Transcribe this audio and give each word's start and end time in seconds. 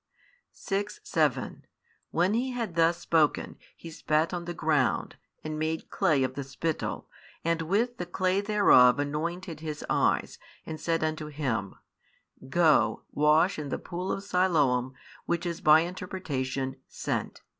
6, 0.51 0.99
7 1.03 1.63
When 2.09 2.33
He 2.33 2.53
had 2.53 2.73
thus 2.73 2.97
spoken, 2.97 3.55
He 3.77 3.91
spat 3.91 4.33
on 4.33 4.45
the 4.45 4.53
ground, 4.55 5.15
and 5.43 5.59
made 5.59 5.91
clay 5.91 6.23
of 6.23 6.33
the 6.33 6.43
spittle, 6.43 7.07
and 7.45 7.61
with 7.61 7.97
the 7.97 8.07
clay 8.07 8.41
thereof 8.41 8.97
anointed 8.97 9.59
his 9.59 9.85
eyes, 9.91 10.39
and 10.65 10.81
said 10.81 11.03
unto 11.03 11.27
him, 11.27 11.75
Go, 12.49 13.03
wash 13.11 13.59
in 13.59 13.69
the 13.69 13.77
pool 13.77 14.11
of 14.11 14.23
Siloam 14.23 14.95
(which 15.27 15.45
is 15.45 15.61
by 15.61 15.81
interpretation, 15.81 16.77
Sent.) 16.87 17.43